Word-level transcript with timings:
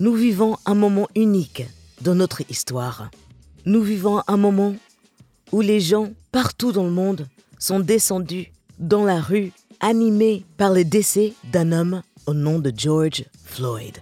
Nous 0.00 0.14
vivons 0.14 0.56
un 0.64 0.74
moment 0.74 1.08
unique 1.14 1.66
dans 2.00 2.14
notre 2.14 2.40
histoire. 2.48 3.10
Nous 3.66 3.82
vivons 3.82 4.22
un 4.26 4.38
moment 4.38 4.74
où 5.52 5.60
les 5.60 5.78
gens 5.78 6.08
partout 6.32 6.72
dans 6.72 6.84
le 6.84 6.90
monde 6.90 7.28
sont 7.58 7.80
descendus 7.80 8.50
dans 8.78 9.04
la 9.04 9.20
rue 9.20 9.52
animés 9.80 10.46
par 10.56 10.72
le 10.72 10.86
décès 10.86 11.34
d'un 11.52 11.70
homme 11.70 12.00
au 12.24 12.32
nom 12.32 12.58
de 12.58 12.72
George 12.74 13.26
Floyd. 13.44 13.98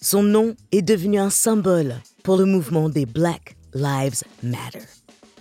Son 0.00 0.22
nom 0.22 0.54
est 0.70 0.82
devenu 0.82 1.18
un 1.18 1.30
symbole 1.30 1.96
pour 2.22 2.36
le 2.36 2.44
mouvement 2.44 2.88
des 2.88 3.04
Black 3.04 3.56
Lives 3.74 4.22
Matter. 4.44 4.86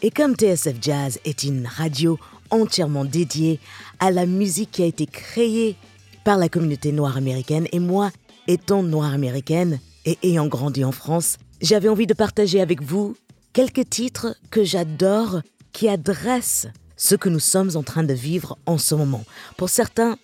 Et 0.02 0.10
comme 0.10 0.34
TSF 0.34 0.78
Jazz 0.82 1.20
est 1.24 1.44
une 1.44 1.68
radio 1.68 2.18
entièrement 2.50 3.06
dédiée 3.06 3.60
à 4.00 4.10
la 4.10 4.26
musique 4.26 4.72
qui 4.72 4.82
a 4.82 4.88
été 4.88 5.06
créée 5.06 5.76
par 6.24 6.40
la 6.40 6.50
communauté 6.50 6.92
noire 6.92 7.16
américaine, 7.16 7.68
et 7.72 7.80
moi, 7.80 8.10
étant 8.48 8.82
noire 8.82 9.14
américaine 9.14 9.80
et 10.06 10.18
ayant 10.24 10.48
grandi 10.48 10.84
en 10.84 10.92
France, 10.92 11.38
j'avais 11.62 11.90
envie 11.90 12.08
de 12.08 12.14
partager 12.14 12.62
avec 12.62 12.82
vous 12.82 13.16
quelques 13.54 13.90
titres 13.90 14.36
que 14.52 14.64
j'adore 14.64 15.42
qui 15.74 15.90
adressent 15.90 16.68
ce 16.96 17.16
que 17.16 17.30
nous 17.30 17.40
sommes 17.40 17.72
en 17.76 17.84
train 17.84 18.04
de 18.04 18.14
vivre 18.14 18.58
en 18.66 18.78
ce 18.78 18.96
moment. 18.96 19.24
Pour 19.58 19.70
certains, 19.70 20.18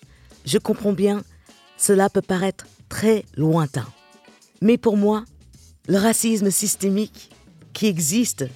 je 0.44 0.58
comprends 0.58 0.92
bien, 0.92 1.22
cela 1.76 2.08
peut 2.08 2.22
paraître 2.22 2.66
très 2.88 3.24
lointain. 3.36 3.86
Mais 4.60 4.78
pour 4.78 4.96
moi, 4.96 5.24
le 5.88 5.98
racisme 5.98 6.50
systémique 6.50 7.30
qui 7.72 7.86
existe 7.86 8.46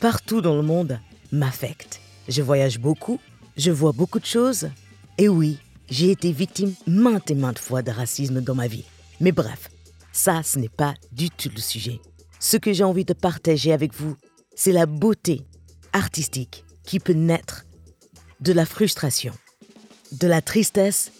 partout 0.00 0.40
dans 0.40 0.54
le 0.54 0.62
monde 0.62 1.00
m'affecte. 1.32 2.00
Je 2.28 2.42
voyage 2.42 2.78
beaucoup, 2.78 3.18
je 3.56 3.70
vois 3.70 3.92
beaucoup 3.92 4.20
de 4.20 4.26
choses, 4.26 4.68
et 5.16 5.28
oui, 5.28 5.58
j'ai 5.90 6.10
été 6.10 6.32
victime 6.32 6.74
maintes 6.86 7.30
et 7.30 7.34
maintes 7.34 7.58
fois 7.58 7.82
de 7.82 7.90
racisme 7.90 8.40
dans 8.40 8.54
ma 8.54 8.68
vie. 8.68 8.84
Mais 9.20 9.32
bref, 9.32 9.68
ça, 10.12 10.42
ce 10.42 10.58
n'est 10.58 10.68
pas 10.68 10.94
du 11.12 11.30
tout 11.30 11.50
le 11.54 11.60
sujet. 11.60 12.00
Ce 12.40 12.56
que 12.56 12.72
j'ai 12.72 12.84
envie 12.84 13.04
de 13.04 13.14
partager 13.14 13.72
avec 13.72 13.94
vous, 13.94 14.16
c'est 14.54 14.72
la 14.72 14.86
beauté 14.86 15.42
artistique 15.92 16.64
qui 16.84 17.00
peut 17.00 17.12
naître 17.12 17.64
de 18.40 18.52
la 18.52 18.66
frustration, 18.66 19.32
de 20.12 20.26
la 20.26 20.40
tristesse, 20.40 21.12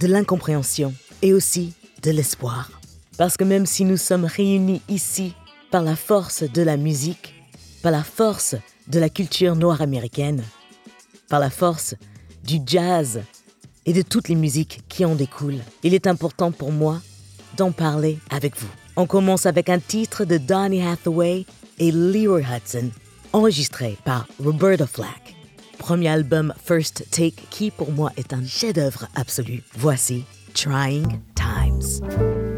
de 0.00 0.06
l'incompréhension 0.06 0.94
et 1.22 1.32
aussi 1.32 1.74
de 2.02 2.10
l'espoir. 2.10 2.70
Parce 3.16 3.36
que 3.36 3.44
même 3.44 3.66
si 3.66 3.84
nous 3.84 3.96
sommes 3.96 4.24
réunis 4.24 4.82
ici 4.88 5.34
par 5.70 5.82
la 5.82 5.96
force 5.96 6.42
de 6.42 6.62
la 6.62 6.76
musique, 6.76 7.34
par 7.82 7.92
la 7.92 8.04
force 8.04 8.56
de 8.88 8.98
la 8.98 9.08
culture 9.08 9.56
noire 9.56 9.80
américaine, 9.80 10.42
par 11.28 11.40
la 11.40 11.50
force 11.50 11.94
du 12.44 12.58
jazz 12.64 13.22
et 13.86 13.92
de 13.92 14.02
toutes 14.02 14.28
les 14.28 14.34
musiques 14.34 14.82
qui 14.88 15.04
en 15.04 15.14
découlent, 15.14 15.62
il 15.82 15.94
est 15.94 16.06
important 16.06 16.52
pour 16.52 16.72
moi 16.72 17.00
parler 17.72 18.18
avec 18.30 18.56
vous. 18.56 18.68
On 18.96 19.06
commence 19.06 19.46
avec 19.46 19.68
un 19.68 19.78
titre 19.78 20.24
de 20.24 20.38
Donny 20.38 20.82
Hathaway 20.82 21.44
et 21.78 21.92
Leroy 21.92 22.40
Hudson, 22.40 22.90
enregistré 23.32 23.96
par 24.04 24.26
Roberta 24.42 24.86
Flack. 24.86 25.34
Premier 25.78 26.08
album 26.08 26.54
First 26.64 27.04
Take 27.10 27.36
qui 27.50 27.70
pour 27.70 27.92
moi 27.92 28.10
est 28.16 28.32
un 28.32 28.44
chef-d'œuvre 28.44 29.06
absolu. 29.14 29.62
Voici 29.76 30.24
Trying 30.54 31.20
Times. 31.34 32.55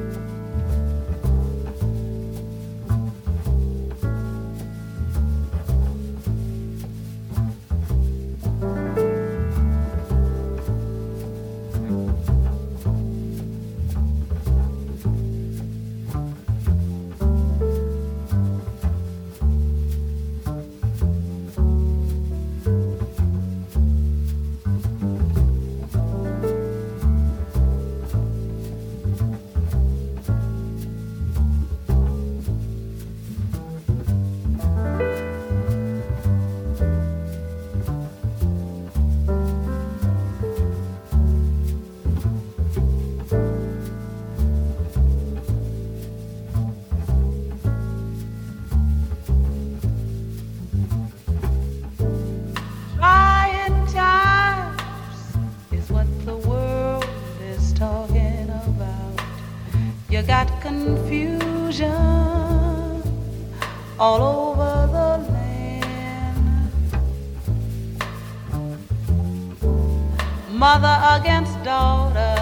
Against 71.21 71.63
daughter, 71.65 72.37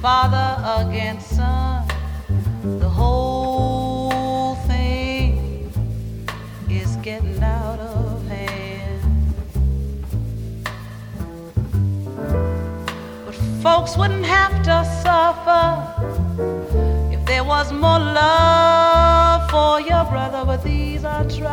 father 0.00 0.48
against 0.80 1.36
son. 1.36 1.86
The 2.62 2.88
whole 2.88 4.54
thing 4.66 5.70
is 6.70 6.96
getting 6.96 7.42
out 7.42 7.80
of 7.80 8.26
hand. 8.28 9.02
But 13.26 13.34
folks 13.62 13.96
wouldn't 13.98 14.24
have 14.24 14.54
to 14.68 14.76
suffer 15.02 15.64
if 17.12 17.24
there 17.26 17.44
was 17.44 17.72
more 17.72 17.98
love 17.98 19.50
for 19.50 19.80
your 19.80 20.04
brother. 20.06 20.44
But 20.46 20.64
these 20.64 21.04
are 21.04 21.24
trying 21.28 21.51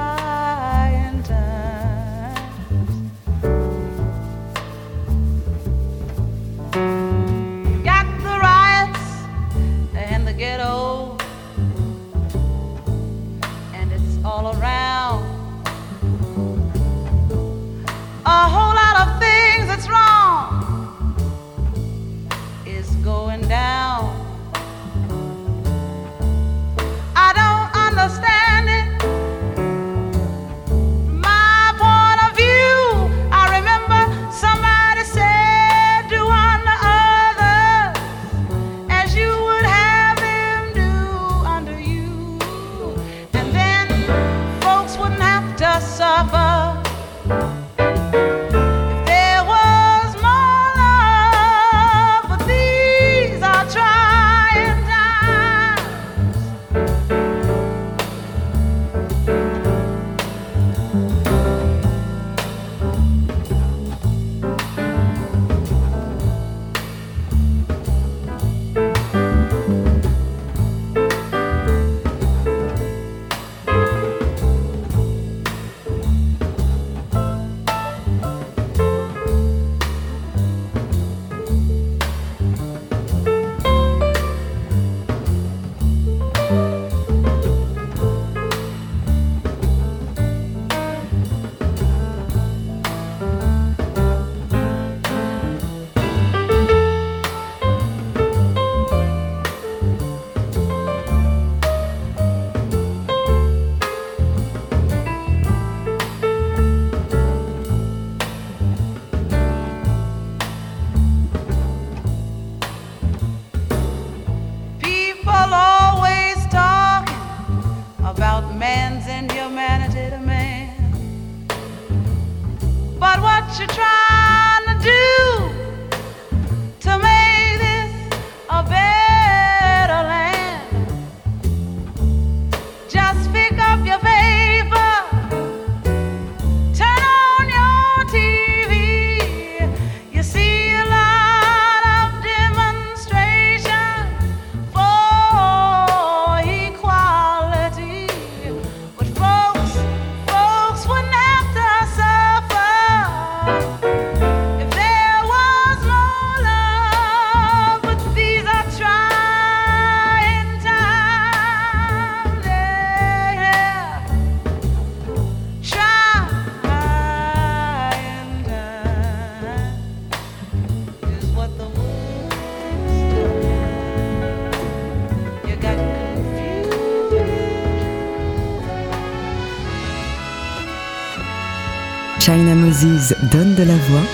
Moses 182.82 183.14
donne 183.32 183.56
de 183.56 183.64
la 183.64 183.76
voix. 183.76 184.06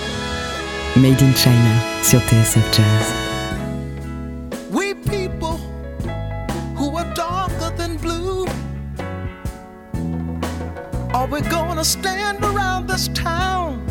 Made 0.95 1.21
in 1.21 1.33
China 1.35 1.79
sur 2.01 2.19
TSF 2.21 2.63
Jazz. 2.71 3.13
We 4.71 4.95
people 4.95 5.57
who 6.75 6.97
are 6.97 7.13
darker 7.13 7.71
than 7.77 7.97
blue. 7.97 8.47
Are 11.13 11.27
we 11.27 11.41
gonna 11.41 11.83
stand 11.83 12.43
around 12.43 12.87
this 12.87 13.09
town 13.09 13.85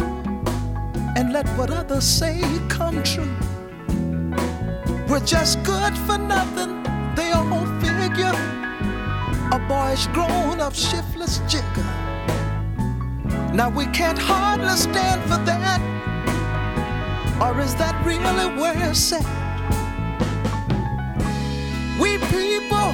and 1.17 1.33
let 1.33 1.47
what 1.57 1.71
others 1.71 2.05
say 2.05 2.41
come 2.69 3.01
true? 3.05 3.37
We're 5.09 5.25
just 5.25 5.63
good 5.63 5.97
for 6.07 6.19
nothing, 6.19 6.83
they 7.15 7.31
all 7.31 7.67
figure. 7.81 8.35
A 9.53 9.59
boyish 9.69 10.09
grown 10.09 10.61
up 10.61 10.75
shiftless 10.75 11.39
jigger. 11.49 11.84
Now 13.55 13.69
we 13.69 13.87
can't 13.87 14.19
hardly 14.19 14.75
stand 14.75 15.23
for 15.31 15.39
that. 15.47 15.81
Or 17.41 17.61
is 17.61 17.73
that 17.77 17.95
really 18.05 18.47
where 18.59 18.75
it's 18.91 19.13
at? 19.13 19.23
We 22.01 22.19
people 22.35 22.91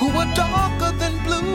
who 0.00 0.08
are 0.18 0.34
darker 0.34 0.90
than 0.98 1.14
blue. 1.22 1.54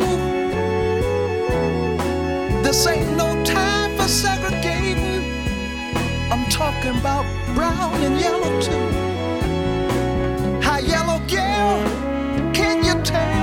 This 2.63 2.87
ain't 2.87 3.17
no 3.17 3.43
time 3.43 3.97
for 3.97 4.07
segregating. 4.07 5.35
I'm 6.31 6.49
talking 6.49 6.97
about 6.97 7.25
brown 7.53 7.95
and 8.01 8.17
yellow 8.17 8.61
too. 8.61 8.87
How 10.61 10.77
yellow 10.77 11.19
girl, 11.27 11.83
can 12.53 12.81
you 12.85 12.95
tell? 13.03 13.35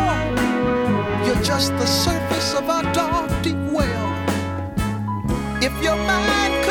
You're 1.26 1.44
just 1.44 1.72
the 1.72 1.84
surface 1.84 2.54
of 2.54 2.70
our 2.70 2.84
dark 2.94 3.30
deep 3.42 3.61
your 5.82 5.96
mind 5.96 6.61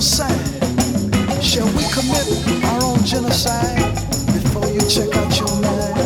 sign. 0.00 0.38
Shall 1.42 1.66
we 1.74 1.82
commit 1.90 2.26
our 2.66 2.82
own 2.84 3.04
genocide 3.04 3.94
before 4.32 4.68
you 4.68 4.80
check 4.88 5.10
out 5.16 5.30
your 5.38 5.50
mind? 5.60 5.98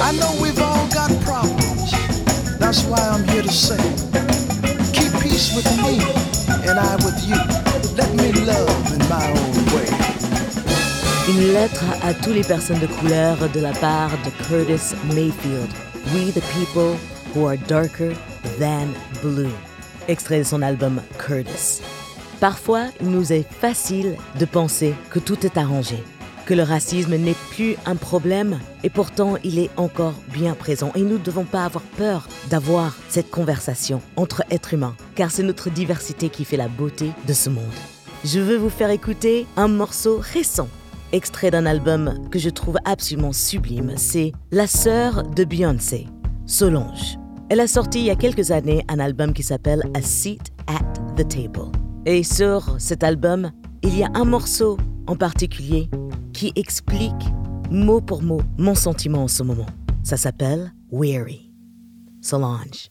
I 0.00 0.12
know 0.12 0.30
we've 0.40 0.60
all 0.60 0.86
got 0.88 1.10
problems. 1.22 1.90
That's 2.58 2.84
why 2.84 3.00
I'm 3.00 3.26
here 3.28 3.42
to 3.42 3.50
say, 3.50 3.80
keep 4.92 5.12
peace 5.20 5.54
with 5.56 5.66
me 5.82 5.98
and 6.68 6.78
I 6.78 6.94
with 7.04 7.18
you. 7.26 7.38
Let 7.96 8.10
me 8.14 8.32
love 8.46 8.92
in 8.92 9.02
my 9.08 9.26
own 9.30 9.56
way. 9.74 9.90
Une 11.28 11.52
lettre 11.52 11.84
à 12.02 12.12
les 12.28 12.44
personnes 12.44 12.80
de 12.80 12.86
couleur 12.86 13.36
de 13.52 13.60
la 13.60 13.72
part 13.72 14.10
de 14.24 14.30
Curtis 14.44 14.94
Mayfield. 15.14 15.70
We 16.12 16.30
the 16.30 16.42
people 16.58 16.96
who 17.32 17.46
are 17.46 17.56
darker 17.56 18.14
than 18.58 18.94
blue. 19.22 19.52
Extrait 20.08 20.38
de 20.38 20.44
son 20.44 20.62
album 20.62 21.00
Curtis. 21.18 21.82
Parfois, 22.40 22.86
il 23.02 23.10
nous 23.10 23.34
est 23.34 23.42
facile 23.42 24.16
de 24.38 24.44
penser 24.46 24.94
que 25.10 25.18
tout 25.18 25.44
est 25.44 25.58
arrangé, 25.58 26.02
que 26.46 26.54
le 26.54 26.62
racisme 26.62 27.16
n'est 27.16 27.36
plus 27.50 27.76
un 27.84 27.96
problème 27.96 28.58
et 28.82 28.88
pourtant 28.88 29.34
il 29.44 29.58
est 29.58 29.70
encore 29.76 30.14
bien 30.32 30.54
présent 30.54 30.90
et 30.94 31.02
nous 31.02 31.18
ne 31.18 31.18
devons 31.18 31.44
pas 31.44 31.66
avoir 31.66 31.84
peur 31.84 32.28
d'avoir 32.48 32.96
cette 33.10 33.30
conversation 33.30 34.00
entre 34.16 34.42
êtres 34.50 34.72
humains 34.72 34.96
car 35.14 35.30
c'est 35.30 35.42
notre 35.42 35.68
diversité 35.68 36.30
qui 36.30 36.46
fait 36.46 36.56
la 36.56 36.68
beauté 36.68 37.12
de 37.28 37.34
ce 37.34 37.50
monde. 37.50 37.64
Je 38.24 38.40
veux 38.40 38.56
vous 38.56 38.70
faire 38.70 38.90
écouter 38.90 39.46
un 39.58 39.68
morceau 39.68 40.18
récent 40.18 40.68
extrait 41.12 41.50
d'un 41.50 41.66
album 41.66 42.14
que 42.30 42.38
je 42.38 42.48
trouve 42.48 42.78
absolument 42.84 43.32
sublime. 43.32 43.94
C'est 43.96 44.32
la 44.50 44.66
sœur 44.66 45.24
de 45.24 45.44
Beyoncé, 45.44 46.06
Solange. 46.46 47.18
Elle 47.50 47.60
a 47.60 47.66
sorti 47.66 47.98
il 47.98 48.04
y 48.06 48.10
a 48.10 48.16
quelques 48.16 48.50
années 48.50 48.84
un 48.88 48.98
album 48.98 49.32
qui 49.34 49.42
s'appelle 49.42 49.82
A 49.94 50.00
Seat 50.00 50.52
at 50.68 51.14
the 51.16 51.26
Table. 51.28 51.89
Et 52.12 52.24
sur 52.24 52.74
cet 52.80 53.04
album, 53.04 53.52
il 53.84 53.96
y 53.96 54.02
a 54.02 54.10
un 54.14 54.24
morceau 54.24 54.78
en 55.06 55.14
particulier 55.14 55.88
qui 56.32 56.52
explique 56.56 57.22
mot 57.70 58.00
pour 58.00 58.24
mot 58.24 58.42
mon 58.58 58.74
sentiment 58.74 59.22
en 59.22 59.28
ce 59.28 59.44
moment. 59.44 59.66
Ça 60.02 60.16
s'appelle 60.16 60.72
Weary. 60.90 61.52
Solange. 62.20 62.90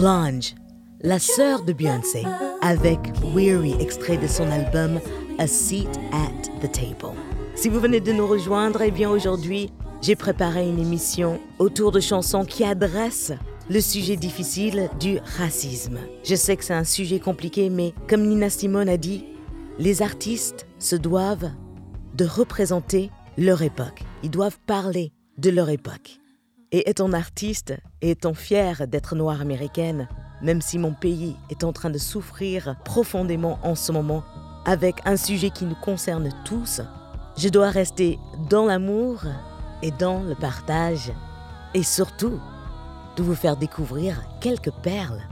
Solange, 0.00 0.54
la 1.02 1.18
sœur 1.18 1.62
de 1.62 1.74
Beyoncé, 1.74 2.24
avec 2.62 2.98
Weary, 3.34 3.74
extrait 3.80 4.16
de 4.16 4.26
son 4.26 4.50
album 4.50 4.98
A 5.38 5.46
Seat 5.46 5.90
at 6.10 6.48
the 6.62 6.72
Table. 6.72 7.14
Si 7.54 7.68
vous 7.68 7.80
venez 7.80 8.00
de 8.00 8.10
nous 8.10 8.26
rejoindre, 8.26 8.80
eh 8.80 8.90
bien 8.90 9.10
aujourd'hui, 9.10 9.70
j'ai 10.00 10.16
préparé 10.16 10.66
une 10.66 10.78
émission 10.78 11.38
autour 11.58 11.92
de 11.92 12.00
chansons 12.00 12.46
qui 12.46 12.64
adressent 12.64 13.34
le 13.68 13.82
sujet 13.82 14.16
difficile 14.16 14.88
du 14.98 15.18
racisme. 15.36 15.98
Je 16.24 16.34
sais 16.34 16.56
que 16.56 16.64
c'est 16.64 16.72
un 16.72 16.84
sujet 16.84 17.20
compliqué, 17.20 17.68
mais 17.68 17.92
comme 18.08 18.26
Nina 18.26 18.48
Simone 18.48 18.88
a 18.88 18.96
dit, 18.96 19.26
les 19.78 20.00
artistes 20.00 20.66
se 20.78 20.96
doivent 20.96 21.50
de 22.14 22.24
représenter 22.24 23.10
leur 23.36 23.60
époque. 23.60 24.02
Ils 24.22 24.30
doivent 24.30 24.60
parler 24.66 25.12
de 25.36 25.50
leur 25.50 25.68
époque. 25.68 26.20
Et 26.72 26.88
étant 26.88 27.12
artiste 27.12 27.74
et 28.00 28.10
étant 28.10 28.34
fière 28.34 28.86
d'être 28.86 29.16
noire 29.16 29.40
américaine, 29.40 30.08
même 30.40 30.60
si 30.60 30.78
mon 30.78 30.92
pays 30.92 31.36
est 31.50 31.64
en 31.64 31.72
train 31.72 31.90
de 31.90 31.98
souffrir 31.98 32.76
profondément 32.84 33.58
en 33.62 33.74
ce 33.74 33.90
moment 33.90 34.22
avec 34.64 34.96
un 35.04 35.16
sujet 35.16 35.50
qui 35.50 35.64
nous 35.64 35.74
concerne 35.74 36.30
tous, 36.44 36.80
je 37.36 37.48
dois 37.48 37.70
rester 37.70 38.18
dans 38.48 38.66
l'amour 38.66 39.24
et 39.82 39.90
dans 39.90 40.22
le 40.22 40.34
partage 40.34 41.10
et 41.74 41.82
surtout 41.82 42.40
de 43.16 43.22
vous 43.22 43.34
faire 43.34 43.56
découvrir 43.56 44.22
quelques 44.40 44.72
perles 44.82 45.22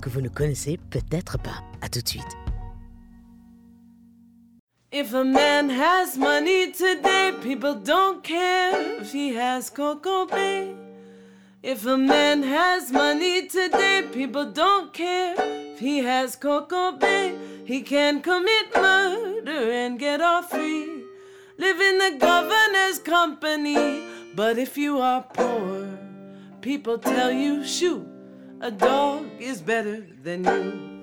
que 0.00 0.08
vous 0.08 0.20
ne 0.20 0.28
connaissez 0.28 0.78
peut-être 0.90 1.38
pas. 1.38 1.62
À 1.82 1.88
tout 1.88 2.00
de 2.00 2.08
suite. 2.08 2.45
If 4.98 5.12
a 5.12 5.24
man 5.24 5.68
has 5.68 6.16
money 6.16 6.72
today, 6.72 7.30
people 7.42 7.74
don't 7.74 8.24
care 8.24 8.98
if 9.02 9.12
he 9.12 9.34
has 9.34 9.68
Coco 9.68 10.24
Bay. 10.24 10.74
If 11.62 11.84
a 11.84 11.98
man 11.98 12.42
has 12.42 12.90
money 12.90 13.46
today, 13.46 14.08
people 14.10 14.46
don't 14.52 14.94
care 14.94 15.34
if 15.38 15.80
he 15.80 15.98
has 15.98 16.34
Coco 16.34 16.92
Bay. 16.92 17.36
He 17.66 17.82
can 17.82 18.22
commit 18.22 18.74
murder 18.74 19.70
and 19.70 19.98
get 19.98 20.22
off 20.22 20.48
free. 20.48 21.04
Live 21.58 21.78
in 21.78 21.98
the 21.98 22.16
governor's 22.18 22.98
company. 22.98 24.00
But 24.34 24.56
if 24.56 24.78
you 24.78 24.98
are 25.00 25.26
poor, 25.34 25.90
people 26.62 26.96
tell 26.96 27.30
you, 27.30 27.66
shoot, 27.66 28.02
a 28.62 28.70
dog 28.70 29.26
is 29.38 29.60
better 29.60 30.06
than 30.22 30.44
you. 30.44 31.02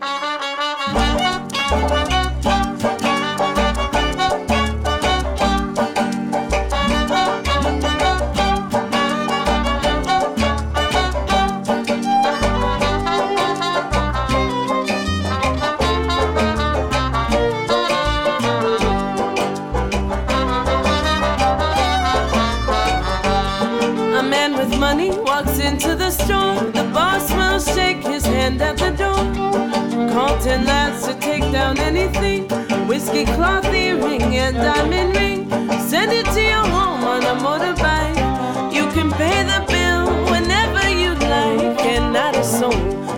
Ten 30.14 30.66
lads 30.66 31.08
to 31.08 31.16
take 31.20 31.42
down 31.52 31.80
anything. 31.80 32.48
Whiskey 32.88 33.26
cloth 33.26 33.66
earring 33.74 34.22
and 34.36 34.56
diamond 34.58 35.16
ring. 35.16 35.50
Send 35.80 36.12
it 36.12 36.26
to 36.34 36.42
your 36.42 36.68
home 36.68 37.04
on 37.04 37.24
a 37.24 37.36
motorbike. 37.42 38.74
You 38.74 38.86
can 38.92 39.10
pay 39.12 39.42
the 39.44 39.66
bill 39.68 40.06
whenever 40.30 40.88
you 40.90 41.14
like. 41.16 41.80
And 41.80 42.14
not 42.14 42.36
a 42.36 42.44
soul 42.44 42.70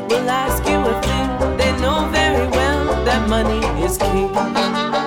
will 0.07 0.29
ask 0.29 0.63
you 0.69 0.77
a 0.77 1.01
thing. 1.01 1.57
They 1.57 1.71
know 1.81 2.07
very 2.13 2.47
well 2.47 2.85
that 3.03 3.27
money 3.27 3.65
is 3.83 3.97
king. 3.97 5.04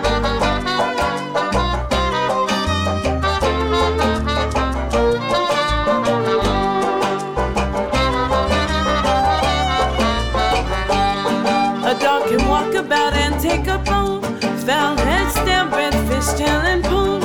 Take 13.49 13.67
a 13.67 13.78
bone. 13.78 14.23
Foul 14.67 14.97
head, 15.09 15.31
stamp, 15.33 15.73
red 15.73 15.95
fish, 16.09 16.28
tail, 16.38 16.61
and 16.73 16.85
poon. 16.85 17.23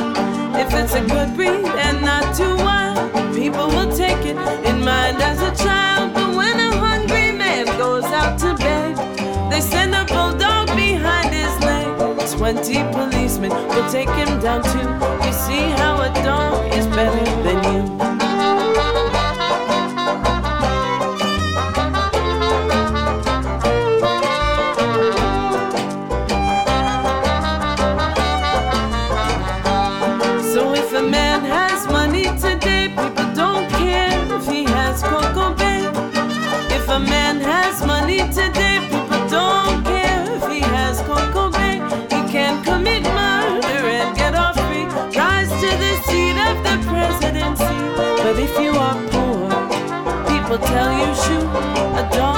If 0.56 0.74
it's 0.80 0.94
a 0.96 1.03
good 1.13 1.36
breed 1.36 1.65
and 1.86 2.01
not 2.01 2.36
too 2.39 2.56
wild, 2.68 3.12
people 3.36 3.68
will 3.75 3.92
take 4.03 4.24
it 4.32 4.38
in 4.70 4.77
mind 4.92 5.18
as 5.22 5.39
a 5.50 5.51
child. 5.63 6.13
But 6.13 6.30
when 6.39 6.56
a 6.70 6.72
hungry 6.86 7.32
man 7.44 7.65
goes 7.77 8.06
out 8.20 8.39
to 8.44 8.56
bed, 8.56 8.94
they 9.51 9.62
send 9.62 9.94
a 9.94 10.06
bulldog 10.06 10.68
behind 10.84 11.30
his 11.39 11.53
leg. 11.68 11.88
Twenty 12.38 12.80
policemen 12.98 13.51
will 13.72 13.89
take 13.89 14.12
him 14.22 14.32
down 14.39 14.62
too. 14.74 14.89
You 15.25 15.34
see 15.46 15.63
how 15.80 15.94
a 16.08 16.10
dog 16.24 16.74
is 16.74 16.88
better 16.88 17.25
than 17.46 17.60
you. 17.74 17.83
Tell 50.74 50.92
you, 51.00 51.13
shoot, 51.24 51.46
a 52.01 52.10
dog 52.12 52.33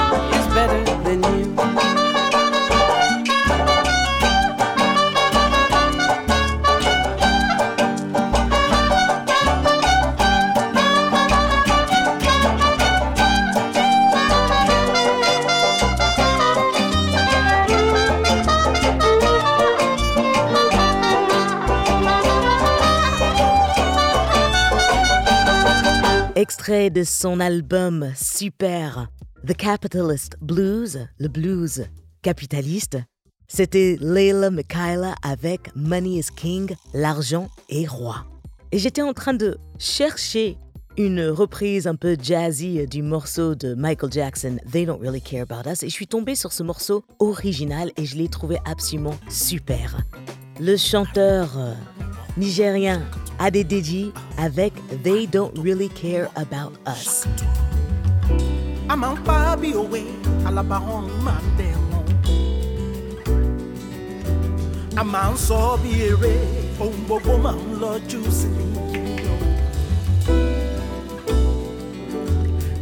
De 26.90 27.02
son 27.02 27.40
album 27.40 28.12
Super, 28.14 29.08
The 29.44 29.56
Capitalist 29.56 30.36
Blues, 30.40 31.08
le 31.18 31.26
blues 31.26 31.84
capitaliste, 32.22 32.98
c'était 33.48 33.96
Layla 34.00 34.50
Michaela 34.50 35.16
avec 35.22 35.74
Money 35.74 36.18
is 36.18 36.28
King, 36.36 36.76
l'argent 36.94 37.48
est 37.70 37.88
roi. 37.88 38.24
Et 38.70 38.78
j'étais 38.78 39.02
en 39.02 39.14
train 39.14 39.34
de 39.34 39.58
chercher 39.78 40.58
une 40.96 41.26
reprise 41.26 41.88
un 41.88 41.96
peu 41.96 42.16
jazzy 42.20 42.86
du 42.86 43.02
morceau 43.02 43.56
de 43.56 43.74
Michael 43.74 44.12
Jackson, 44.12 44.58
They 44.70 44.86
Don't 44.86 45.00
Really 45.00 45.20
Care 45.20 45.44
About 45.50 45.68
Us, 45.68 45.82
et 45.82 45.88
je 45.88 45.94
suis 45.94 46.06
tombée 46.06 46.36
sur 46.36 46.52
ce 46.52 46.62
morceau 46.62 47.04
original 47.18 47.90
et 47.96 48.04
je 48.04 48.16
l'ai 48.16 48.28
trouvé 48.28 48.58
absolument 48.64 49.16
super. 49.28 49.96
Le 50.60 50.76
chanteur 50.76 51.58
euh, 51.58 51.74
nigérien 52.36 53.02
Adedeji 53.38 54.12
avec 54.38 54.72
They 55.02 55.26
Don't 55.26 55.56
Really 55.58 55.88
Care 55.88 56.28
About 56.36 56.72
Us. 56.86 57.26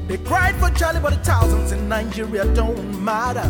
They 0.07 0.19
cried 0.19 0.55
for 0.61 0.71
Charlie, 0.71 1.01
but 1.01 1.11
the 1.15 1.25
thousands 1.25 1.73
in 1.73 1.89
Nigeria 1.89 2.45
don't 2.55 3.03
matter. 3.03 3.49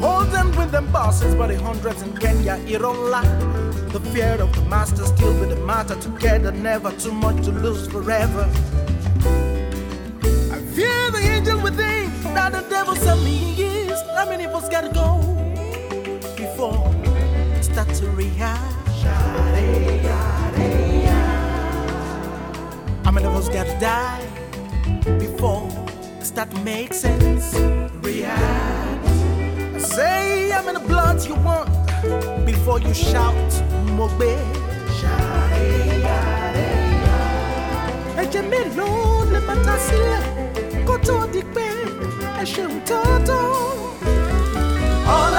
Hold 0.00 0.30
them 0.30 0.50
with 0.56 0.70
them 0.70 0.90
bosses, 0.90 1.34
but 1.34 1.48
the 1.48 1.58
hundreds 1.60 2.00
in 2.00 2.16
Kenya, 2.16 2.56
it 2.66 2.78
don't 2.78 3.10
lie. 3.10 3.61
The 3.92 4.00
fear 4.10 4.40
of 4.40 4.54
the 4.54 4.62
master 4.62 5.04
still 5.04 5.34
be 5.38 5.54
the 5.54 5.60
matter 5.66 5.94
together, 5.96 6.50
never 6.50 6.92
too 6.92 7.12
much 7.12 7.44
to 7.44 7.52
lose 7.52 7.86
forever. 7.86 8.48
I 10.50 10.58
fear 10.74 11.10
the 11.10 11.20
angel 11.20 11.60
within, 11.60 12.10
that 12.32 12.52
the 12.52 12.62
devil 12.70 12.96
sent 12.96 13.22
me 13.22 13.54
is. 13.62 14.00
How 14.16 14.26
many 14.30 14.44
of 14.44 14.54
us 14.54 14.70
gotta 14.70 14.88
go 14.88 15.20
before 16.38 16.90
it 17.54 17.64
start 17.64 17.88
to 17.96 18.08
react? 18.12 18.62
How 23.04 23.10
many 23.10 23.26
of 23.26 23.34
us 23.34 23.50
gotta 23.50 23.78
die 23.78 24.24
before 25.18 25.68
it 26.18 26.24
start 26.24 26.50
to 26.50 26.58
make 26.60 26.94
sense? 26.94 27.54
React. 28.00 29.06
I 29.74 29.78
say 29.78 30.50
I'm 30.50 30.66
in 30.68 30.74
the 30.80 30.80
blood 30.80 31.22
you 31.26 31.34
want 31.34 31.81
before 32.44 32.78
you 32.86 32.94
shout, 32.94 33.50
Mogbe. 33.96 34.32
ẹ̀jẹ̀ 38.22 38.44
mélòó 38.50 39.24
lè 39.32 39.38
má 39.48 39.54
ta 39.66 39.74
sílẹ̀ 39.86 40.22
kó 40.86 40.94
tó 41.06 41.16
di 41.32 41.40
pé 41.54 41.66
ẹ 42.40 42.44
ṣeun 42.52 42.72
tótó. 42.88 43.38
All 45.14 45.34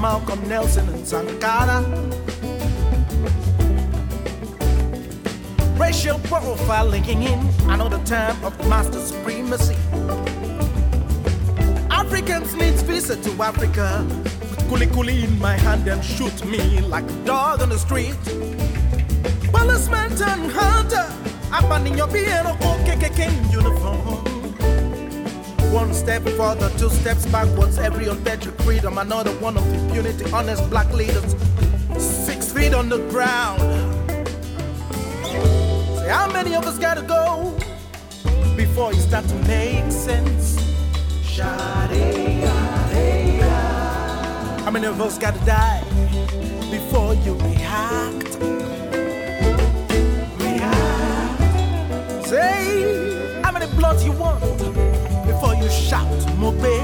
Malcolm 0.00 0.48
Nelson, 0.48 0.88
and 0.88 1.06
Sankara? 1.06 1.82
Racial 5.76 6.18
profiling 6.20 7.06
in 7.06 7.70
another 7.70 8.02
time 8.04 8.42
of 8.42 8.56
master 8.66 8.98
supremacy. 8.98 9.76
Africans 11.90 12.54
needs 12.54 12.80
visa 12.80 13.16
to 13.16 13.42
Africa. 13.42 14.06
With 14.08 14.68
kuli 14.70 14.86
kuli 14.86 15.24
in 15.24 15.38
my 15.38 15.58
hand 15.58 15.86
and 15.86 16.02
shoot 16.02 16.46
me 16.46 16.80
like 16.80 17.04
a 17.04 17.24
dog 17.26 17.60
on 17.60 17.68
the 17.68 17.78
street. 17.78 18.16
Policeman 19.52 20.16
turn 20.16 20.48
hunter. 20.48 21.12
I'm 21.52 21.86
in 21.86 21.98
your 21.98 22.06
BNO 22.06 22.56
KKK 22.86 23.52
uniform. 23.52 24.39
One 25.80 25.94
step 25.94 26.22
further, 26.36 26.68
two 26.76 26.90
steps 26.90 27.24
backwards. 27.24 27.78
Every 27.78 28.06
unfettered 28.06 28.54
freedom, 28.64 28.98
another 28.98 29.30
one 29.40 29.56
of 29.56 29.66
impunity. 29.72 30.30
Honest 30.30 30.68
black 30.68 30.92
leaders, 30.92 31.34
six 31.96 32.52
feet 32.52 32.74
on 32.74 32.90
the 32.90 32.98
ground. 33.08 33.62
Say, 35.24 36.08
how 36.10 36.30
many 36.30 36.54
of 36.54 36.66
us 36.66 36.78
gotta 36.78 37.00
go 37.00 37.56
before 38.58 38.92
it 38.92 38.98
start 38.98 39.24
to 39.28 39.34
make 39.48 39.90
sense? 39.90 40.58
How 44.62 44.70
many 44.70 44.86
of 44.86 45.00
us 45.00 45.16
gotta 45.16 45.42
die 45.46 45.82
before 46.70 47.14
you 47.14 47.32
react? 47.36 48.38
React. 50.44 52.26
Say, 52.26 53.40
how 53.42 53.50
many 53.50 53.66
bloods 53.76 54.04
you 54.04 54.12
want 54.12 54.39
you 55.62 55.70
shout, 55.86 56.20
Mobe? 56.40 56.74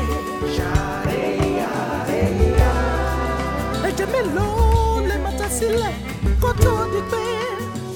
Ẹ̀jẹ̀ 3.89 4.07
mélòó 4.13 5.01
lè 5.09 5.17
má 5.25 5.31
ta 5.39 5.47
sílẹ̀ 5.57 5.95
kó 6.43 6.51
tó 6.65 6.75
di 6.93 7.01
pé 7.11 7.23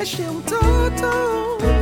ẹ 0.03 0.05
ṣeun 0.13 0.37
tótó? 0.51 1.13
All 1.63 1.80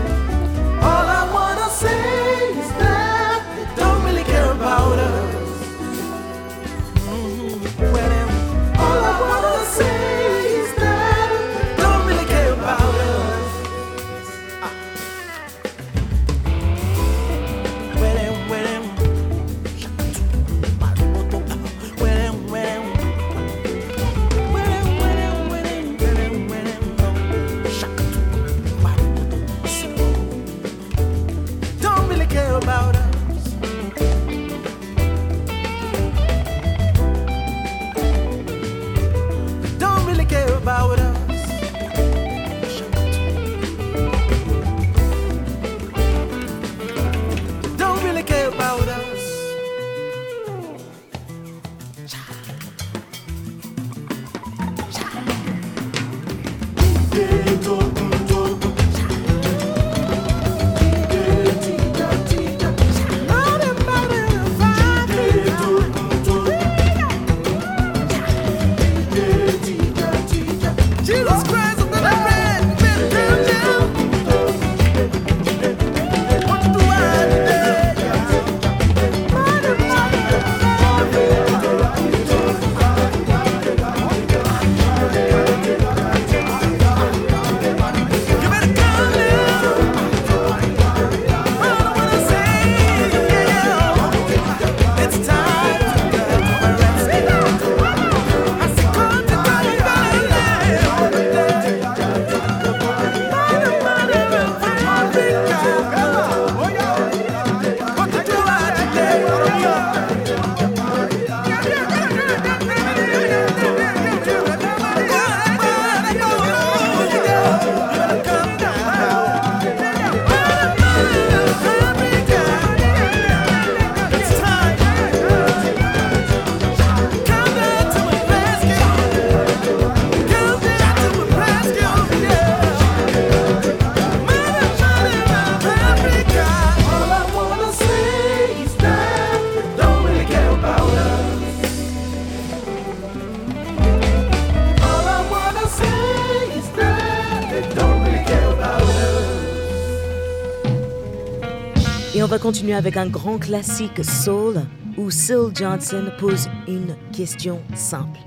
va 152.49 152.53
continuer 152.53 152.75
avec 152.75 152.97
un 152.97 153.09
grand 153.09 153.39
classique 153.39 154.03
soul 154.03 154.63
où 154.97 155.11
Syl 155.11 155.51
Johnson 155.55 156.11
pose 156.19 156.49
une 156.67 156.97
question 157.13 157.61
simple. 157.75 158.21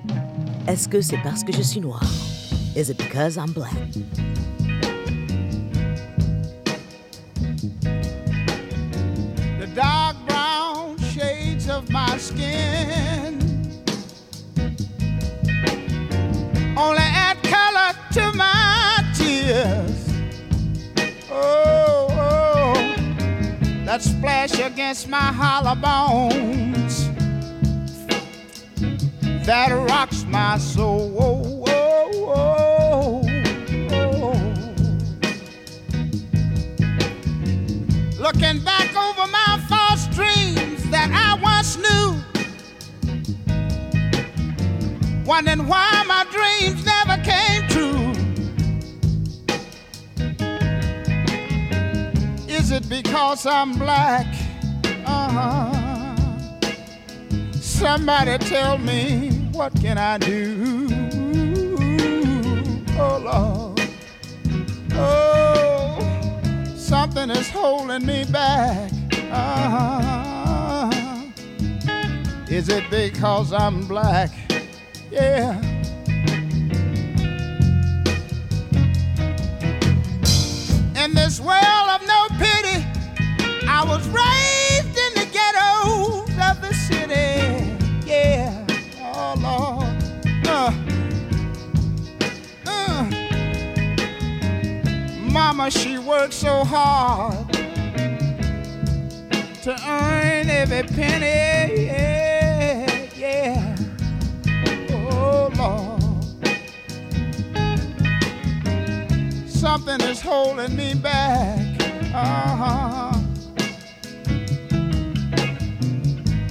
Est-ce 0.67 0.88
que 0.88 1.01
c'est 1.01 1.17
parce 1.23 1.43
que 1.43 1.51
je 1.51 1.63
suis 1.63 1.79
noir? 1.79 2.03
Is 2.75 2.91
it 2.91 2.97
because 2.99 3.36
I'm 3.36 3.51
black? 3.51 3.73
the 9.60 9.67
dark 9.75 10.15
brown 10.27 10.97
shades 10.99 11.67
of 11.67 11.89
my 11.89 12.15
skin 12.19 12.70
splash 24.01 24.59
against 24.59 25.07
my 25.07 25.17
hollow 25.17 25.75
bones 25.75 27.09
that 29.45 29.71
rocks 29.71 30.23
my 30.25 30.57
soul. 30.57 31.15
Oh, 31.19 31.63
oh, 31.67 33.21
oh. 33.91 34.11
Looking 38.19 38.63
back 38.63 38.95
over 38.95 39.27
my 39.31 39.59
false 39.67 40.07
dreams 40.07 40.89
that 40.89 41.09
I 41.11 41.35
once 41.41 41.77
knew. 41.77 42.21
Wondering 45.25 45.67
why 45.67 46.03
my 46.07 46.25
Is 52.71 52.77
it 52.77 52.88
because 52.88 53.45
I'm 53.45 53.73
black? 53.73 54.25
Uh-huh. 55.05 56.38
Somebody 57.51 58.38
tell 58.38 58.77
me 58.77 59.31
what 59.51 59.75
can 59.75 59.97
I 59.97 60.17
do? 60.17 60.88
Oh 62.97 63.17
Lord. 63.25 63.81
Oh 64.93 65.99
something 66.77 67.29
is 67.31 67.49
holding 67.49 68.05
me 68.05 68.23
back. 68.31 68.89
Uh-huh. 69.29 70.91
Is 72.47 72.69
it 72.69 72.89
because 72.89 73.51
I'm 73.51 73.86
black? 73.86 74.31
Yeah. 75.12 75.60
In 80.95 81.13
this 81.13 81.41
world 81.41 81.80
Mama, 95.53 95.69
she 95.69 95.97
worked 95.97 96.33
so 96.33 96.63
hard 96.63 97.51
to 99.61 99.71
earn 99.85 100.49
every 100.49 100.83
penny. 100.83 101.87
Yeah, 101.87 103.09
yeah. 103.17 103.75
Oh, 105.11 105.51
Lord. 105.57 106.01
Something 109.49 109.99
is 110.09 110.21
holding 110.21 110.73
me 110.73 110.93
back. 110.93 111.59
Uh-huh. 112.15 113.19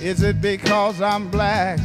Is 0.02 0.22
it 0.22 0.42
because 0.42 1.00
I'm 1.00 1.30
black? 1.30 1.80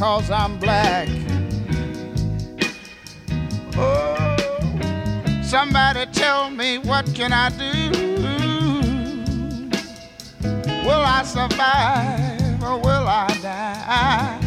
Because 0.00 0.30
I'm 0.30 0.58
black? 0.58 1.10
Oh. 3.76 5.42
Somebody 5.42 6.06
tell 6.06 6.48
me 6.48 6.78
what 6.78 7.04
can 7.14 7.34
I 7.34 7.50
do? 7.50 7.90
Will 10.86 11.02
I 11.04 11.22
survive 11.22 12.62
or 12.62 12.78
will 12.78 13.06
I 13.06 13.26
die? 13.42 14.39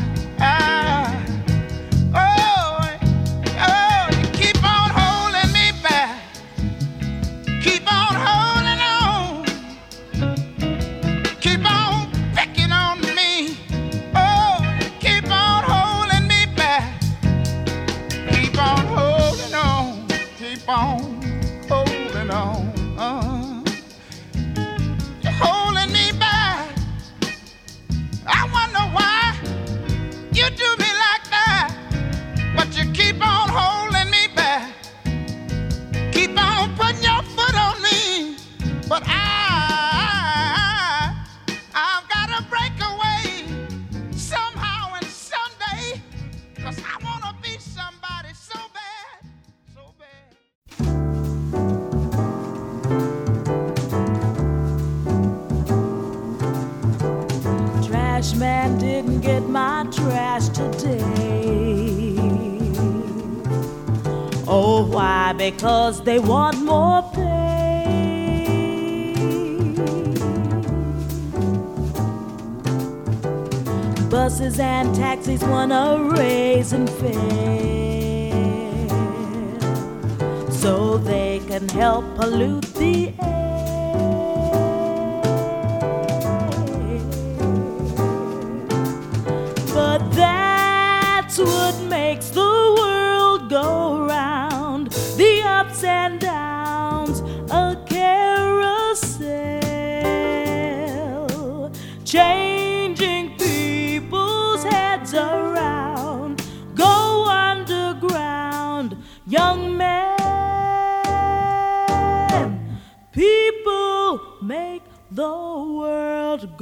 Because 65.43 66.01
they 66.01 66.19
want 66.19 66.63
more 66.63 67.01
pay. 67.13 67.84
Buses 74.10 74.58
and 74.58 74.95
taxis 74.95 75.43
want 75.43 75.73
a 75.73 76.01
raise 76.15 76.71
in 76.71 76.88
fare 76.88 77.12
so 80.49 80.97
they 80.99 81.41
can 81.49 81.67
help 81.67 82.06
pollute 82.15 82.73
the 82.75 83.12
But 83.17 83.32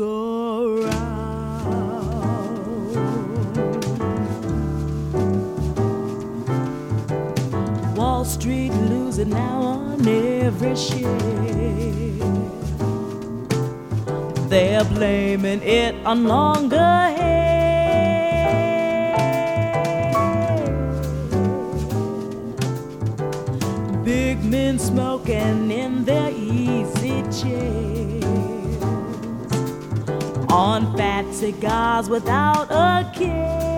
go 0.02 0.82
round. 0.82 1.28
Wall 7.96 8.26
Street 8.26 8.72
losing 8.94 9.30
now 9.30 9.62
on 9.62 10.08
every 10.08 10.76
share. 10.76 11.08
They're 14.50 14.86
blaming 14.86 15.62
it 15.62 15.94
on 16.04 16.24
longer 16.24 16.94
hair. 17.18 17.52
Big 24.04 24.44
men 24.44 24.80
smoking 24.80 25.70
in 25.70 26.06
their 26.06 26.32
On 30.52 30.98
fat 30.98 31.34
cigars 31.34 32.10
without 32.10 32.70
a 32.70 33.10
care. 33.14 33.71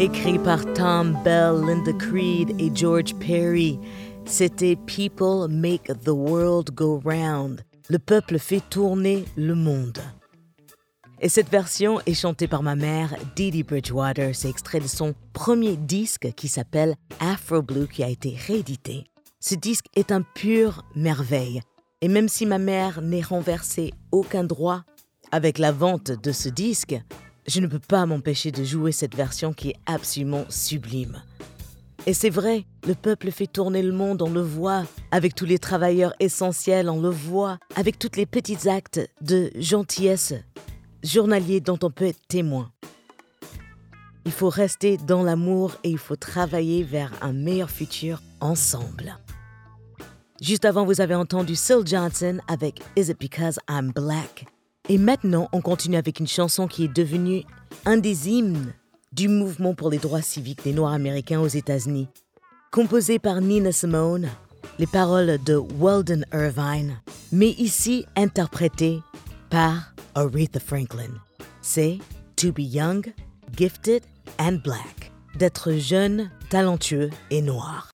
Écrit 0.00 0.38
par 0.38 0.64
Tom 0.72 1.14
Bell, 1.24 1.60
Linda 1.60 1.92
Creed 1.92 2.58
et 2.58 2.74
George 2.74 3.14
Perry, 3.16 3.78
c'était 4.24 4.74
People 4.86 5.46
Make 5.50 5.92
the 6.02 6.08
World 6.08 6.70
Go 6.70 7.02
Round. 7.04 7.60
Le 7.90 7.98
peuple 7.98 8.38
fait 8.38 8.62
tourner 8.70 9.26
le 9.36 9.54
monde. 9.54 9.98
Et 11.20 11.28
cette 11.28 11.50
version 11.50 12.00
est 12.06 12.14
chantée 12.14 12.48
par 12.48 12.62
ma 12.62 12.76
mère, 12.76 13.14
Dee 13.36 13.62
Bridgewater. 13.62 14.34
C'est 14.34 14.48
extrait 14.48 14.80
de 14.80 14.86
son 14.86 15.14
premier 15.34 15.76
disque 15.76 16.32
qui 16.34 16.48
s'appelle 16.48 16.94
Afro 17.20 17.60
Blue 17.60 17.86
qui 17.86 18.02
a 18.02 18.08
été 18.08 18.34
réédité. 18.46 19.04
Ce 19.38 19.54
disque 19.54 19.88
est 19.96 20.12
un 20.12 20.22
pur 20.22 20.82
merveille. 20.96 21.60
Et 22.00 22.08
même 22.08 22.28
si 22.30 22.46
ma 22.46 22.56
mère 22.56 23.02
n'est 23.02 23.20
renversée 23.20 23.92
aucun 24.12 24.44
droit 24.44 24.82
avec 25.30 25.58
la 25.58 25.72
vente 25.72 26.10
de 26.10 26.32
ce 26.32 26.48
disque, 26.48 26.98
je 27.50 27.60
ne 27.60 27.66
peux 27.66 27.80
pas 27.80 28.06
m'empêcher 28.06 28.52
de 28.52 28.62
jouer 28.62 28.92
cette 28.92 29.16
version 29.16 29.52
qui 29.52 29.70
est 29.70 29.76
absolument 29.86 30.44
sublime. 30.48 31.20
Et 32.06 32.14
c'est 32.14 32.30
vrai, 32.30 32.64
le 32.86 32.94
peuple 32.94 33.32
fait 33.32 33.48
tourner 33.48 33.82
le 33.82 33.92
monde, 33.92 34.22
on 34.22 34.30
le 34.30 34.40
voit, 34.40 34.84
avec 35.10 35.34
tous 35.34 35.46
les 35.46 35.58
travailleurs 35.58 36.14
essentiels, 36.20 36.88
on 36.88 37.02
le 37.02 37.10
voit, 37.10 37.58
avec 37.74 37.98
tous 37.98 38.16
les 38.16 38.24
petits 38.24 38.68
actes 38.68 39.00
de 39.20 39.50
gentillesse 39.56 40.32
journaliers 41.02 41.60
dont 41.60 41.78
on 41.82 41.90
peut 41.90 42.06
être 42.06 42.26
témoin. 42.28 42.70
Il 44.24 44.32
faut 44.32 44.48
rester 44.48 44.96
dans 44.96 45.24
l'amour 45.24 45.74
et 45.82 45.90
il 45.90 45.98
faut 45.98 46.16
travailler 46.16 46.84
vers 46.84 47.12
un 47.20 47.32
meilleur 47.32 47.70
futur 47.70 48.22
ensemble. 48.40 49.18
Juste 50.40 50.64
avant, 50.64 50.84
vous 50.84 51.00
avez 51.00 51.16
entendu 51.16 51.56
Syl 51.56 51.84
Johnson 51.84 52.38
avec 52.46 52.80
Is 52.96 53.10
It 53.10 53.18
Because 53.18 53.58
I'm 53.68 53.90
Black? 53.92 54.46
Et 54.90 54.98
maintenant, 54.98 55.48
on 55.52 55.60
continue 55.60 55.96
avec 55.96 56.18
une 56.18 56.26
chanson 56.26 56.66
qui 56.66 56.82
est 56.82 56.92
devenue 56.92 57.44
un 57.84 57.96
des 57.96 58.28
hymnes 58.28 58.74
du 59.12 59.28
mouvement 59.28 59.72
pour 59.72 59.88
les 59.88 59.98
droits 59.98 60.20
civiques 60.20 60.64
des 60.64 60.72
Noirs 60.72 60.94
américains 60.94 61.38
aux 61.38 61.46
États-Unis. 61.46 62.08
Composée 62.72 63.20
par 63.20 63.40
Nina 63.40 63.70
Simone, 63.70 64.28
les 64.80 64.88
paroles 64.88 65.38
de 65.46 65.62
Weldon 65.78 66.22
Irvine, 66.32 67.00
mais 67.30 67.50
ici 67.50 68.04
interprétée 68.16 68.98
par 69.48 69.94
Aretha 70.16 70.58
Franklin. 70.58 71.12
C'est 71.62 71.98
To 72.34 72.50
be 72.50 72.62
young, 72.62 73.14
gifted 73.56 74.02
and 74.40 74.58
black. 74.64 75.12
D'être 75.38 75.70
jeune, 75.74 76.32
talentueux 76.48 77.10
et 77.30 77.42
noir. 77.42 77.92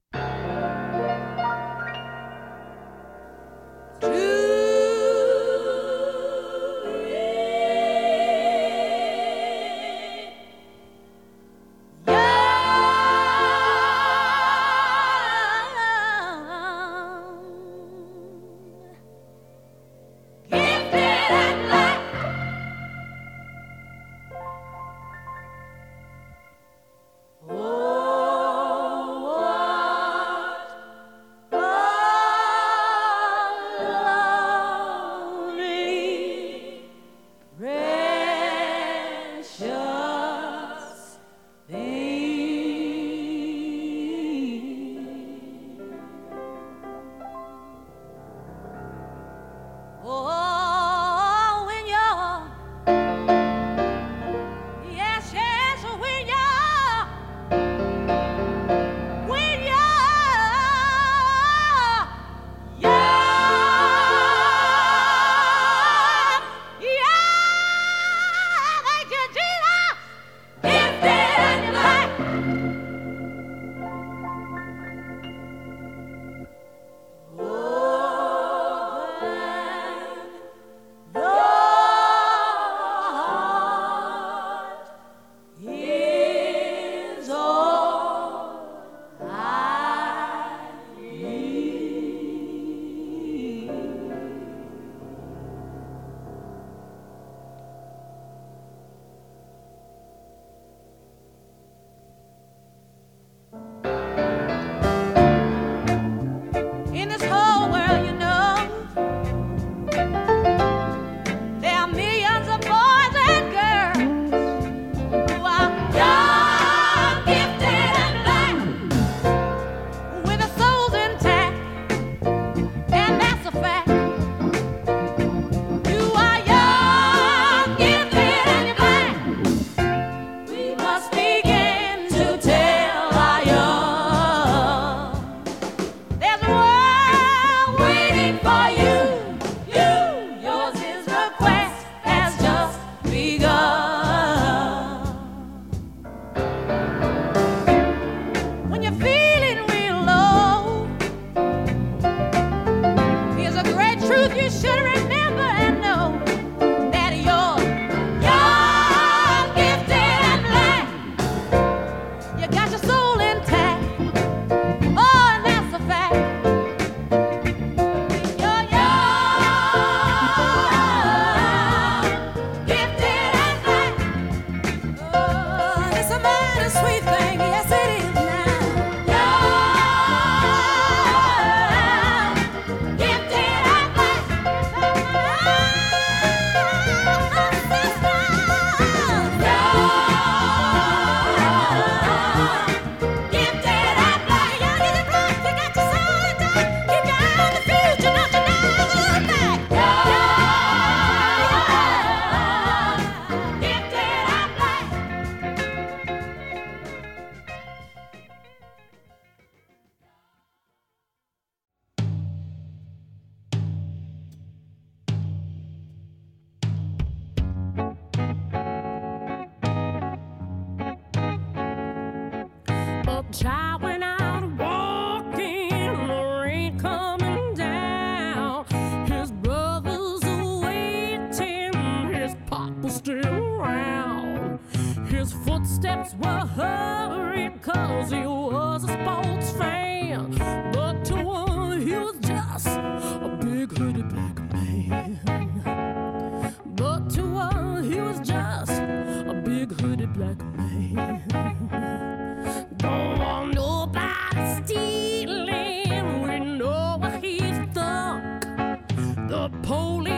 The 259.29 259.51
police 259.65 260.16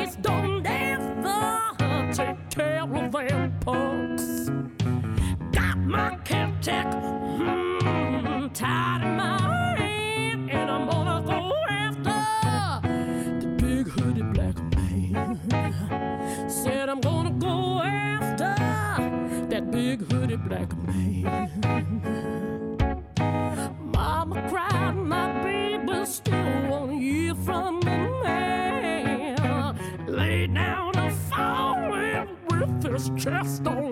podcast 33.28 33.87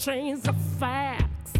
change 0.00 0.40
the 0.44 0.54
facts. 0.78 1.52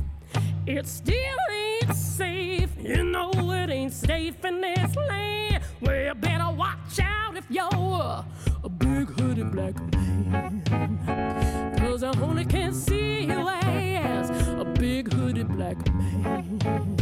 It 0.66 0.86
still 0.86 1.38
ain't 1.53 1.95
safe, 1.95 2.70
you 2.78 3.03
know 3.03 3.30
it 3.53 3.68
ain't 3.68 3.93
safe 3.93 4.43
in 4.47 4.62
this 4.62 4.97
land. 4.97 5.62
Well, 5.82 6.05
you 6.05 6.14
better 6.14 6.51
watch 6.51 7.01
out 7.03 7.36
if 7.36 7.45
you're 7.51 8.24
a 8.64 8.68
big 8.68 9.11
hooded 9.11 9.53
black 9.53 9.74
man. 9.93 10.62
Cause 11.80 12.03
I 12.03 12.18
only 12.22 12.47
can 12.47 12.72
see 12.72 13.24
you 13.24 13.47
as 13.47 14.30
a 14.30 14.64
big 14.64 15.12
hooded 15.12 15.49
black 15.49 15.76
man. 15.93 16.97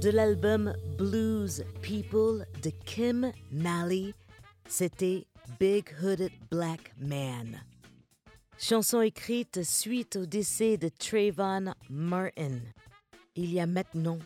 De 0.00 0.12
l'album 0.12 0.74
Blues 0.98 1.62
People 1.80 2.44
de 2.60 2.70
Kim 2.84 3.32
Nalley, 3.50 4.12
c'était 4.68 5.24
Big 5.58 5.84
Hooded 6.02 6.32
Black 6.50 6.92
Man. 6.98 7.71
Chanson 8.64 9.00
écrite 9.00 9.64
suite 9.64 10.14
au 10.14 10.24
décès 10.24 10.76
de 10.76 10.88
Trayvon 10.88 11.74
Martin, 11.90 12.60
il 13.34 13.52
y 13.52 13.58
a 13.58 13.66
maintenant 13.66 14.20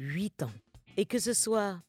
huit 0.00 0.42
ans. 0.42 0.52
Et 0.96 1.04
que 1.04 1.18
ce 1.18 1.34
soit 1.34 1.82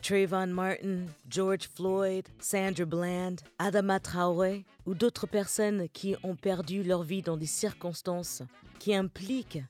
Trayvon 0.00 0.46
Martin, 0.46 1.04
George 1.28 1.68
Floyd, 1.68 2.26
Sandra 2.40 2.86
Bland, 2.86 3.36
Adama 3.58 4.00
Traoré 4.00 4.64
ou 4.86 4.94
d'autres 4.94 5.26
personnes 5.26 5.90
qui 5.90 6.16
ont 6.22 6.36
perdu 6.36 6.82
leur 6.82 7.02
vie 7.02 7.20
dans 7.20 7.36
des 7.36 7.44
circonstances 7.44 8.42
qui 8.78 8.94
impliquent 8.94 9.62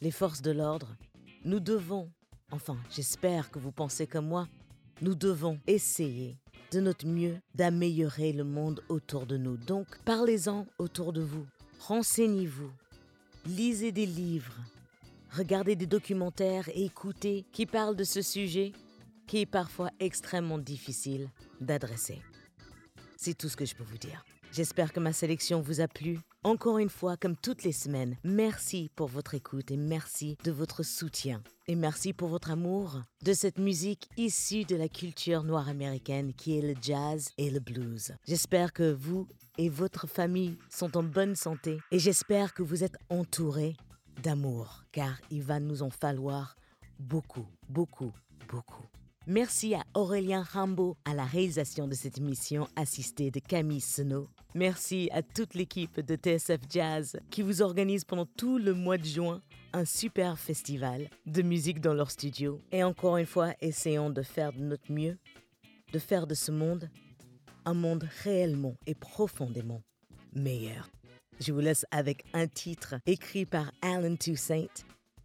les 0.00 0.10
forces 0.10 0.42
de 0.42 0.50
l'ordre, 0.50 0.96
nous 1.44 1.60
devons, 1.60 2.10
enfin 2.50 2.76
j'espère 2.90 3.52
que 3.52 3.60
vous 3.60 3.70
pensez 3.72 4.08
comme 4.08 4.26
moi, 4.26 4.48
nous 5.02 5.14
devons 5.14 5.60
essayer 5.68 6.36
de 6.72 6.80
notre 6.80 7.06
mieux 7.06 7.36
d'améliorer 7.54 8.32
le 8.32 8.44
monde 8.44 8.82
autour 8.88 9.26
de 9.26 9.36
nous. 9.36 9.56
Donc 9.56 9.86
parlez-en 10.04 10.66
autour 10.78 11.12
de 11.12 11.20
vous, 11.20 11.46
renseignez-vous, 11.80 12.70
lisez 13.46 13.92
des 13.92 14.06
livres, 14.06 14.56
regardez 15.32 15.76
des 15.76 15.86
documentaires 15.86 16.68
et 16.70 16.84
écoutez 16.84 17.44
qui 17.52 17.66
parlent 17.66 17.96
de 17.96 18.04
ce 18.04 18.22
sujet 18.22 18.72
qui 19.26 19.38
est 19.38 19.46
parfois 19.46 19.90
extrêmement 20.00 20.58
difficile 20.58 21.28
d'adresser. 21.60 22.20
C'est 23.16 23.36
tout 23.36 23.48
ce 23.48 23.56
que 23.56 23.64
je 23.64 23.74
peux 23.74 23.84
vous 23.84 23.98
dire. 23.98 24.24
J'espère 24.52 24.92
que 24.92 25.00
ma 25.00 25.12
sélection 25.12 25.60
vous 25.60 25.80
a 25.80 25.88
plu. 25.88 26.18
Encore 26.42 26.78
une 26.78 26.88
fois, 26.88 27.16
comme 27.16 27.36
toutes 27.36 27.64
les 27.64 27.72
semaines, 27.72 28.16
merci 28.24 28.90
pour 28.96 29.08
votre 29.08 29.34
écoute 29.34 29.70
et 29.70 29.76
merci 29.76 30.36
de 30.44 30.50
votre 30.50 30.82
soutien. 30.82 31.42
Et 31.66 31.74
merci 31.74 32.12
pour 32.12 32.28
votre 32.28 32.50
amour 32.50 33.02
de 33.22 33.32
cette 33.32 33.58
musique 33.58 34.08
issue 34.16 34.64
de 34.64 34.76
la 34.76 34.88
culture 34.88 35.44
noire 35.44 35.68
américaine 35.68 36.32
qui 36.32 36.58
est 36.58 36.62
le 36.62 36.74
jazz 36.80 37.28
et 37.36 37.50
le 37.50 37.60
blues. 37.60 38.12
J'espère 38.26 38.72
que 38.72 38.90
vous 38.92 39.28
et 39.58 39.68
votre 39.68 40.06
famille 40.06 40.56
sont 40.70 40.96
en 40.96 41.02
bonne 41.02 41.36
santé 41.36 41.78
et 41.90 41.98
j'espère 41.98 42.54
que 42.54 42.62
vous 42.62 42.84
êtes 42.84 42.96
entourés 43.10 43.76
d'amour 44.22 44.84
car 44.92 45.20
il 45.30 45.42
va 45.42 45.60
nous 45.60 45.82
en 45.82 45.90
falloir 45.90 46.56
beaucoup, 46.98 47.46
beaucoup, 47.68 48.12
beaucoup. 48.48 48.88
Merci 49.30 49.74
à 49.74 49.82
Aurélien 49.92 50.42
Rambo 50.42 50.96
à 51.04 51.12
la 51.12 51.26
réalisation 51.26 51.86
de 51.86 51.92
cette 51.92 52.16
émission 52.16 52.66
assistée 52.76 53.30
de 53.30 53.40
Camille 53.40 53.82
Senot. 53.82 54.26
Merci 54.54 55.10
à 55.12 55.20
toute 55.20 55.52
l'équipe 55.52 56.00
de 56.00 56.16
TSF 56.16 56.60
Jazz 56.70 57.20
qui 57.28 57.42
vous 57.42 57.60
organise 57.60 58.06
pendant 58.06 58.24
tout 58.24 58.56
le 58.56 58.72
mois 58.72 58.96
de 58.96 59.04
juin 59.04 59.42
un 59.74 59.84
super 59.84 60.38
festival 60.38 61.10
de 61.26 61.42
musique 61.42 61.82
dans 61.82 61.92
leur 61.92 62.10
studio. 62.10 62.62
Et 62.72 62.82
encore 62.82 63.18
une 63.18 63.26
fois, 63.26 63.52
essayons 63.60 64.08
de 64.08 64.22
faire 64.22 64.54
de 64.54 64.60
notre 64.60 64.90
mieux, 64.90 65.18
de 65.92 65.98
faire 65.98 66.26
de 66.26 66.34
ce 66.34 66.50
monde 66.50 66.88
un 67.66 67.74
monde 67.74 68.08
réellement 68.24 68.76
et 68.86 68.94
profondément 68.94 69.82
meilleur. 70.32 70.88
Je 71.38 71.52
vous 71.52 71.60
laisse 71.60 71.84
avec 71.90 72.24
un 72.32 72.46
titre 72.46 72.94
écrit 73.04 73.44
par 73.44 73.72
Alan 73.82 74.16
Toussaint 74.16 74.72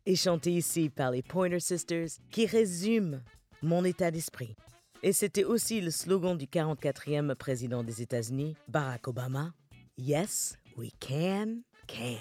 et 0.05 0.17
chanté 0.17 0.51
ici 0.51 0.89
par 0.89 1.11
les 1.11 1.21
Pointer 1.21 1.61
Sisters 1.61 2.09
qui 2.31 2.45
résume 2.45 3.21
mon 3.63 3.83
état 3.85 4.11
d'esprit. 4.11 4.55
Et 5.01 5.11
c'était 5.11 5.43
aussi 5.43 5.81
le 5.81 5.91
slogan 5.91 6.37
du 6.37 6.45
44e 6.45 7.35
président 7.35 7.83
des 7.83 8.01
États-Unis, 8.01 8.55
Barack 8.67 9.07
Obama. 9.07 9.53
Yes, 9.97 10.55
we 10.77 10.91
can, 10.99 11.61
can. 11.87 12.19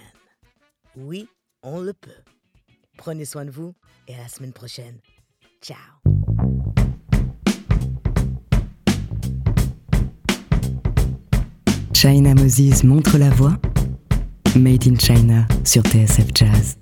Oui, 0.97 1.29
on 1.63 1.81
le 1.81 1.93
peut. 1.93 2.11
Prenez 2.97 3.25
soin 3.25 3.45
de 3.45 3.51
vous 3.51 3.75
et 4.09 4.15
à 4.15 4.19
la 4.19 4.29
semaine 4.29 4.53
prochaine. 4.53 4.99
Ciao. 5.61 5.77
China 11.95 12.35
Moses 12.35 12.83
montre 12.83 13.17
la 13.17 13.31
voie. 13.31 13.57
Made 14.57 14.87
in 14.89 14.97
China 14.99 15.47
sur 15.65 15.83
TSF 15.83 16.31
Jazz. 16.35 16.82